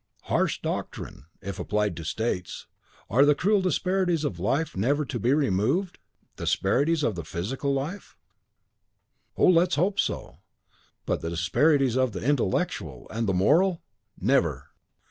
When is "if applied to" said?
1.43-2.03